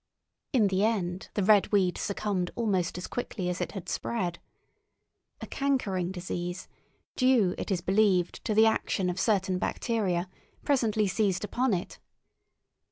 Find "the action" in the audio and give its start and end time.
8.55-9.11